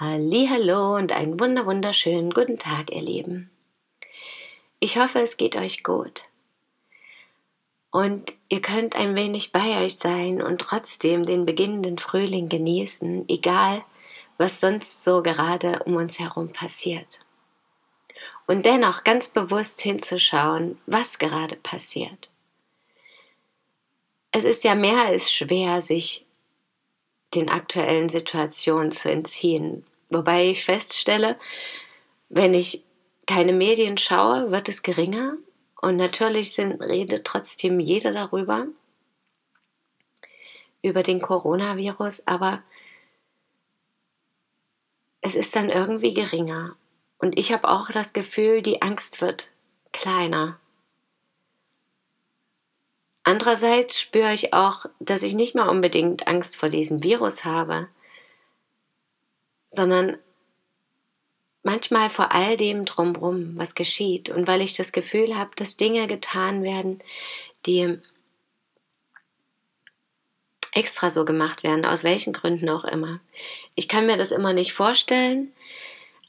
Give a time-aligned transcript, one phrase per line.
[0.00, 3.50] Hallo und einen wunder wunderschönen guten Tag, ihr Lieben.
[4.78, 6.26] Ich hoffe, es geht euch gut.
[7.90, 13.84] Und ihr könnt ein wenig bei euch sein und trotzdem den beginnenden Frühling genießen, egal
[14.36, 17.18] was sonst so gerade um uns herum passiert.
[18.46, 22.30] Und dennoch ganz bewusst hinzuschauen, was gerade passiert.
[24.30, 26.24] Es ist ja mehr als schwer, sich
[27.34, 29.84] den aktuellen Situationen zu entziehen.
[30.10, 31.38] Wobei ich feststelle,
[32.28, 32.84] wenn ich
[33.26, 35.36] keine Medien schaue, wird es geringer.
[35.80, 38.66] Und natürlich sind, redet trotzdem jeder darüber,
[40.82, 42.62] über den Coronavirus, aber
[45.20, 46.76] es ist dann irgendwie geringer.
[47.18, 49.52] Und ich habe auch das Gefühl, die Angst wird
[49.92, 50.58] kleiner.
[53.24, 57.88] Andererseits spüre ich auch, dass ich nicht mehr unbedingt Angst vor diesem Virus habe,
[59.68, 60.16] sondern
[61.62, 64.30] manchmal vor all dem drumherum, was geschieht.
[64.30, 66.98] Und weil ich das Gefühl habe, dass Dinge getan werden,
[67.66, 67.98] die
[70.72, 73.20] extra so gemacht werden, aus welchen Gründen auch immer.
[73.74, 75.52] Ich kann mir das immer nicht vorstellen,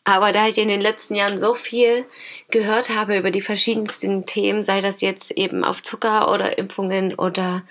[0.04, 2.06] aber da ich in den letzten Jahren so viel
[2.50, 7.64] gehört habe über die verschiedensten Themen, sei das jetzt eben auf Zucker oder Impfungen oder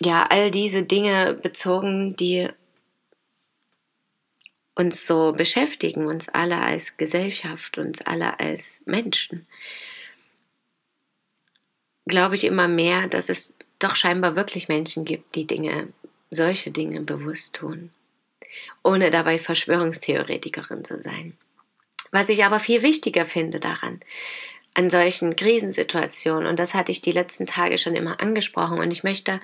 [0.00, 2.48] ja, all diese Dinge bezogen, die
[4.78, 9.46] uns so beschäftigen, uns alle als Gesellschaft, uns alle als Menschen,
[12.06, 15.88] glaube ich immer mehr, dass es doch scheinbar wirklich Menschen gibt, die Dinge,
[16.30, 17.90] solche Dinge bewusst tun
[18.82, 21.36] ohne dabei Verschwörungstheoretikerin zu sein.
[22.10, 24.00] Was ich aber viel wichtiger finde daran,
[24.74, 29.04] an solchen Krisensituationen, und das hatte ich die letzten Tage schon immer angesprochen, und ich
[29.04, 29.40] möchte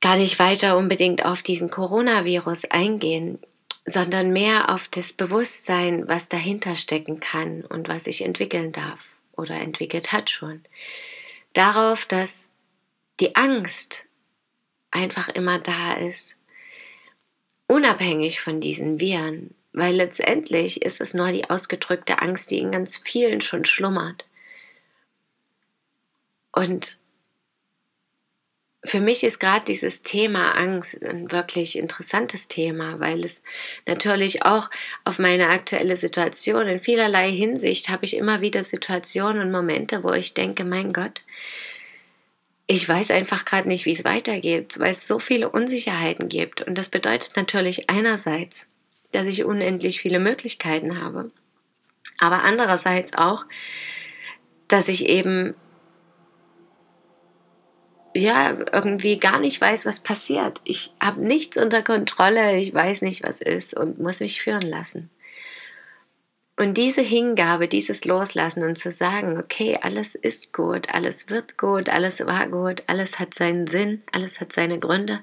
[0.00, 3.38] gar nicht weiter unbedingt auf diesen Coronavirus eingehen,
[3.84, 9.54] sondern mehr auf das Bewusstsein, was dahinter stecken kann und was sich entwickeln darf oder
[9.54, 10.62] entwickelt hat schon.
[11.52, 12.50] Darauf, dass
[13.20, 14.04] die Angst
[14.90, 16.38] einfach immer da ist
[17.68, 22.96] unabhängig von diesen Viren, weil letztendlich ist es nur die ausgedrückte Angst, die in ganz
[22.96, 24.24] vielen schon schlummert.
[26.50, 26.98] Und
[28.84, 33.42] für mich ist gerade dieses Thema Angst ein wirklich interessantes Thema, weil es
[33.86, 34.70] natürlich auch
[35.04, 40.12] auf meine aktuelle Situation in vielerlei Hinsicht habe ich immer wieder Situationen und Momente, wo
[40.12, 41.22] ich denke, mein Gott,
[42.68, 46.60] ich weiß einfach gerade nicht, wie es weitergeht, weil es so viele Unsicherheiten gibt.
[46.60, 48.70] Und das bedeutet natürlich einerseits,
[49.10, 51.32] dass ich unendlich viele Möglichkeiten habe,
[52.18, 53.44] aber andererseits auch,
[54.68, 55.54] dass ich eben
[58.22, 60.60] ja irgendwie gar nicht weiß, was passiert.
[60.64, 65.10] Ich habe nichts unter Kontrolle, ich weiß nicht, was ist und muss mich führen lassen.
[66.56, 71.88] Und diese Hingabe, dieses Loslassen und zu sagen, okay, alles ist gut, alles wird gut,
[71.88, 75.22] alles war gut, alles hat seinen Sinn, alles hat seine Gründe.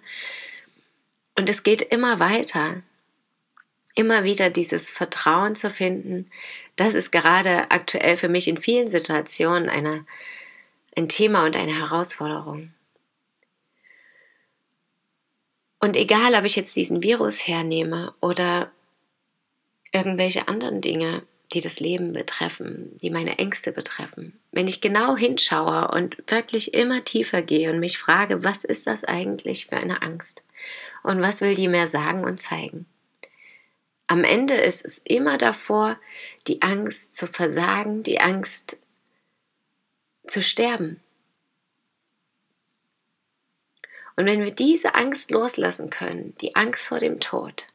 [1.37, 2.83] Und es geht immer weiter.
[3.95, 6.29] Immer wieder dieses Vertrauen zu finden,
[6.75, 10.05] das ist gerade aktuell für mich in vielen Situationen eine,
[10.95, 12.71] ein Thema und eine Herausforderung.
[15.85, 18.71] Und egal, ob ich jetzt diesen Virus hernehme oder
[19.91, 21.21] irgendwelche anderen Dinge,
[21.53, 24.33] die das Leben betreffen, die meine Ängste betreffen.
[24.51, 29.03] Wenn ich genau hinschaue und wirklich immer tiefer gehe und mich frage, was ist das
[29.03, 30.43] eigentlich für eine Angst?
[31.03, 32.87] Und was will die mir sagen und zeigen?
[34.07, 35.99] Am Ende ist es immer davor,
[36.47, 38.81] die Angst zu versagen, die Angst
[40.25, 40.99] zu sterben.
[44.15, 47.67] Und wenn wir diese Angst loslassen können, die Angst vor dem Tod,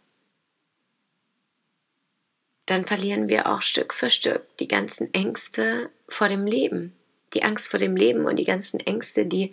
[2.67, 6.95] dann verlieren wir auch Stück für Stück die ganzen Ängste vor dem Leben.
[7.35, 9.53] Die Angst vor dem Leben und die ganzen Ängste, die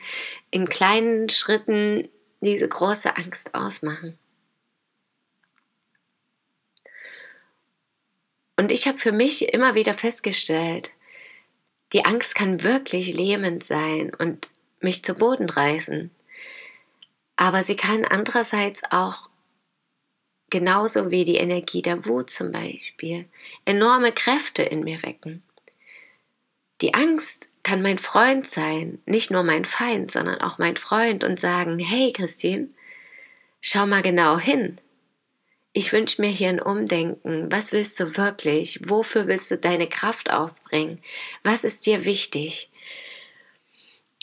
[0.49, 2.09] in kleinen Schritten
[2.41, 4.17] diese große Angst ausmachen.
[8.55, 10.91] Und ich habe für mich immer wieder festgestellt,
[11.93, 14.49] die Angst kann wirklich lähmend sein und
[14.79, 16.11] mich zu Boden reißen.
[17.37, 19.29] Aber sie kann andererseits auch
[20.49, 23.25] genauso wie die Energie der Wut zum Beispiel,
[23.65, 25.43] enorme Kräfte in mir wecken.
[26.81, 31.39] Die Angst kann mein Freund sein, nicht nur mein Feind, sondern auch mein Freund und
[31.39, 32.69] sagen, hey Christine,
[33.59, 34.79] schau mal genau hin.
[35.73, 37.51] Ich wünsche mir hier ein Umdenken.
[37.51, 38.79] Was willst du wirklich?
[38.83, 41.03] Wofür willst du deine Kraft aufbringen?
[41.43, 42.71] Was ist dir wichtig?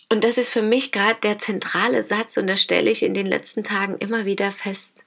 [0.08, 3.26] Und das ist für mich gerade der zentrale Satz und das stelle ich in den
[3.26, 5.04] letzten Tagen immer wieder fest.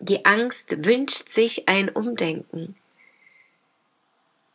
[0.00, 2.74] Die Angst wünscht sich ein Umdenken.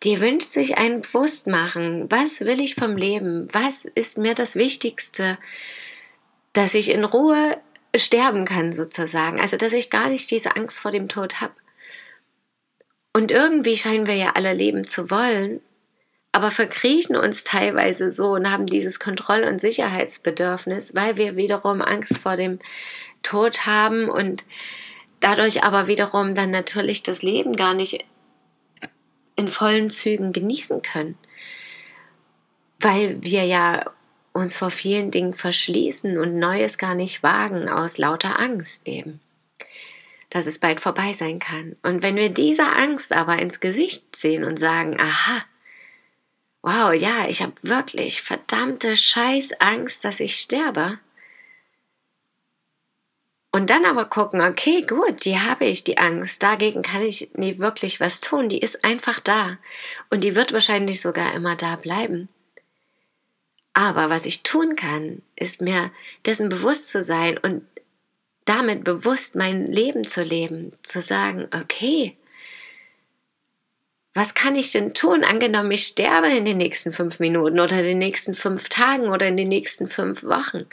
[0.04, 2.12] Die wünscht sich ein Bewusstmachen.
[2.12, 3.48] Was will ich vom Leben?
[3.54, 5.38] Was ist mir das Wichtigste?
[6.52, 7.58] Dass ich in Ruhe
[7.96, 9.40] sterben kann sozusagen.
[9.40, 11.54] Also, dass ich gar nicht diese Angst vor dem Tod habe.
[13.14, 15.62] Und irgendwie scheinen wir ja alle leben zu wollen,
[16.34, 22.18] aber verkriechen uns teilweise so und haben dieses Kontroll- und Sicherheitsbedürfnis, weil wir wiederum Angst
[22.18, 22.58] vor dem
[23.22, 24.44] Tod haben und
[25.20, 28.04] dadurch aber wiederum dann natürlich das Leben gar nicht
[29.36, 31.18] in vollen Zügen genießen können,
[32.80, 33.86] weil wir ja
[34.34, 39.20] uns vor vielen Dingen verschließen und Neues gar nicht wagen aus lauter Angst eben,
[40.32, 41.76] dass es bald vorbei sein kann.
[41.84, 45.44] Und wenn wir dieser Angst aber ins Gesicht sehen und sagen, aha,
[46.64, 50.98] wow, ja, ich habe wirklich verdammte Scheiß Angst, dass ich sterbe.
[53.52, 56.42] Und dann aber gucken, okay, gut, die habe ich, die Angst.
[56.42, 58.50] Dagegen kann ich nie wirklich was tun.
[58.50, 59.58] Die ist einfach da.
[60.10, 62.30] Und die wird wahrscheinlich sogar immer da bleiben.
[63.74, 65.92] Aber was ich tun kann, ist mir
[66.26, 67.64] dessen bewusst zu sein und
[68.46, 72.18] damit bewusst mein Leben zu leben, zu sagen, okay,
[74.14, 75.24] was kann ich denn tun?
[75.24, 79.28] Angenommen, ich sterbe in den nächsten fünf Minuten oder in den nächsten fünf Tagen oder
[79.28, 80.66] in den nächsten fünf Wochen.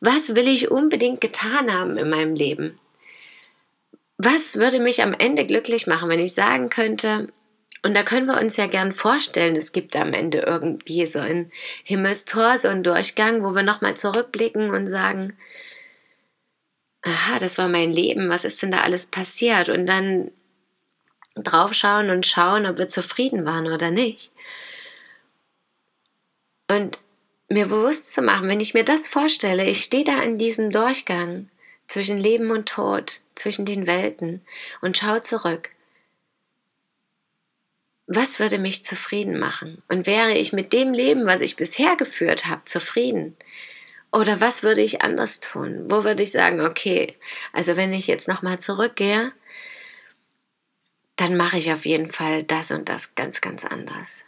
[0.00, 2.78] Was will ich unbedingt getan haben in meinem Leben?
[4.18, 7.28] Was würde mich am Ende glücklich machen, wenn ich sagen könnte,
[7.82, 11.52] und da können wir uns ja gern vorstellen, es gibt am Ende irgendwie so ein
[11.84, 15.36] Himmelstor, so ein Durchgang, wo wir nochmal zurückblicken und sagen,
[17.02, 19.68] aha, das war mein Leben, was ist denn da alles passiert?
[19.68, 20.32] Und dann
[21.36, 24.32] draufschauen und schauen, ob wir zufrieden waren oder nicht.
[26.68, 26.98] Und
[27.48, 31.48] mir bewusst zu machen, wenn ich mir das vorstelle, ich stehe da in diesem Durchgang
[31.86, 34.42] zwischen Leben und Tod, zwischen den Welten
[34.80, 35.70] und schaue zurück.
[38.08, 39.82] Was würde mich zufrieden machen?
[39.88, 43.36] Und wäre ich mit dem Leben, was ich bisher geführt habe, zufrieden?
[44.12, 45.86] Oder was würde ich anders tun?
[45.88, 47.16] Wo würde ich sagen, okay,
[47.52, 49.32] also wenn ich jetzt nochmal zurückgehe,
[51.16, 54.26] dann mache ich auf jeden Fall das und das ganz, ganz anders.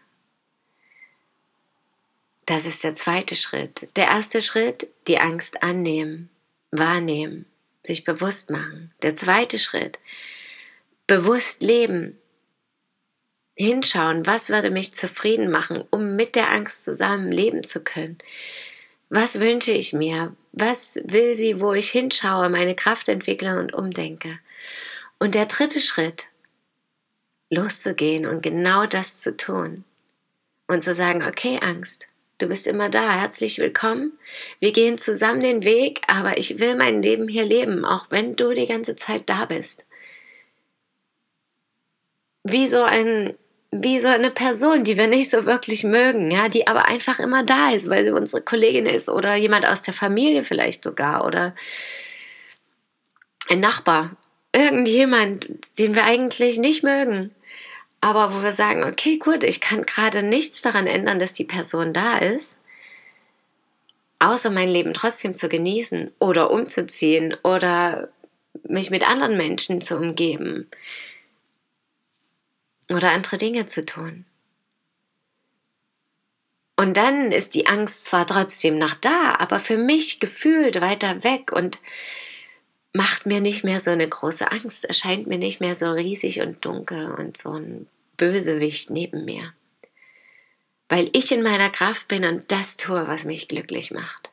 [2.47, 3.89] Das ist der zweite Schritt.
[3.97, 6.31] Der erste Schritt, die Angst annehmen,
[6.71, 7.45] wahrnehmen,
[7.85, 8.93] sich bewusst machen.
[9.03, 9.99] Der zweite Schritt,
[11.07, 12.19] bewusst leben,
[13.55, 18.17] hinschauen, was würde mich zufrieden machen, um mit der Angst zusammen leben zu können.
[19.11, 20.35] Was wünsche ich mir?
[20.53, 24.39] Was will sie, wo ich hinschaue, meine Kraft entwickle und umdenke?
[25.19, 26.29] Und der dritte Schritt,
[27.51, 29.85] loszugehen und genau das zu tun.
[30.67, 32.09] Und zu sagen, okay, Angst,
[32.39, 34.13] du bist immer da, herzlich willkommen.
[34.61, 38.53] Wir gehen zusammen den Weg, aber ich will mein Leben hier leben, auch wenn du
[38.53, 39.87] die ganze Zeit da bist.
[42.45, 43.35] Wie so ein,
[43.71, 47.45] wie so eine Person, die wir nicht so wirklich mögen, ja, die aber einfach immer
[47.45, 51.55] da ist, weil sie unsere Kollegin ist oder jemand aus der Familie vielleicht sogar oder
[53.51, 54.17] ein Nachbar,
[54.53, 57.35] irgendjemand, den wir eigentlich nicht mögen
[58.01, 61.93] aber wo wir sagen, okay, gut, ich kann gerade nichts daran ändern, dass die Person
[61.93, 62.59] da ist,
[64.21, 68.09] außer mein Leben trotzdem zu genießen oder umzuziehen oder
[68.65, 70.69] mich mit anderen Menschen zu umgeben
[72.91, 74.25] oder andere Dinge zu tun.
[76.77, 81.51] Und dann ist die Angst zwar trotzdem noch da, aber für mich gefühlt weiter weg
[81.51, 81.79] und
[82.93, 86.65] macht mir nicht mehr so eine große Angst, erscheint mir nicht mehr so riesig und
[86.65, 89.53] dunkel und so ein Bösewicht neben mir.
[90.89, 94.31] Weil ich in meiner Kraft bin und das tue, was mich glücklich macht.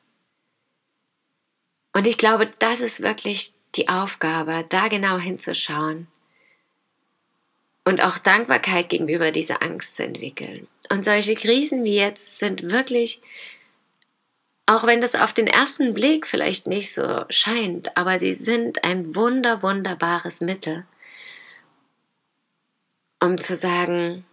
[1.94, 6.08] Und ich glaube, das ist wirklich die Aufgabe, da genau hinzuschauen
[7.86, 10.68] und auch Dankbarkeit gegenüber dieser Angst zu entwickeln.
[10.90, 13.22] Und solche Krisen wie jetzt sind wirklich
[14.66, 19.16] auch wenn das auf den ersten Blick vielleicht nicht so scheint, aber sie sind ein
[19.16, 20.86] wunder, wunderbares Mittel,
[23.22, 24.26] um zu sagen,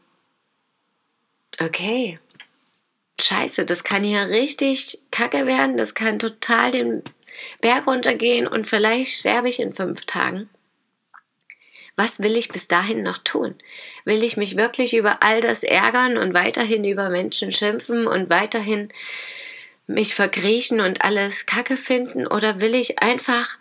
[1.61, 2.19] okay,
[3.21, 7.03] scheiße, das kann hier richtig kacke werden, das kann total den
[7.61, 10.49] Berg runtergehen und vielleicht sterbe ich in fünf Tagen.
[11.95, 13.55] Was will ich bis dahin noch tun?
[14.07, 18.89] Will ich mich wirklich über all das ärgern und weiterhin über Menschen schimpfen und weiterhin
[19.93, 23.59] mich verkriechen und alles Kacke finden oder will ich einfach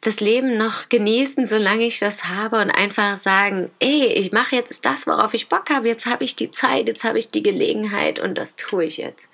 [0.00, 4.84] das Leben noch genießen, solange ich das habe und einfach sagen, ey, ich mache jetzt
[4.84, 8.20] das, worauf ich Bock habe, jetzt habe ich die Zeit, jetzt habe ich die Gelegenheit
[8.20, 9.28] und das tue ich jetzt.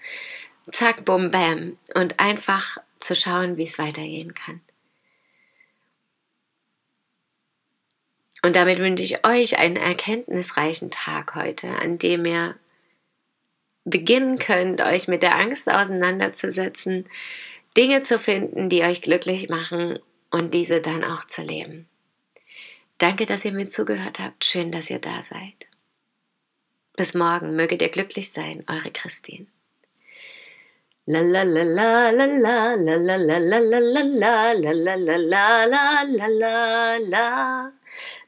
[0.71, 4.61] Zack, bum, bam und einfach zu schauen, wie es weitergehen kann.
[8.43, 12.55] Und damit wünsche ich euch einen erkenntnisreichen Tag heute, an dem ihr
[13.85, 17.09] beginnen könnt, euch mit der Angst auseinanderzusetzen,
[17.77, 19.99] Dinge zu finden, die euch glücklich machen
[20.31, 21.89] und diese dann auch zu leben.
[22.99, 24.45] Danke, dass ihr mir zugehört habt.
[24.45, 25.69] Schön, dass ihr da seid.
[26.97, 29.47] Bis morgen möget ihr glücklich sein, eure Christine.
[31.07, 35.65] La la la la la la la la la la la la la la la
[35.65, 37.73] la la la la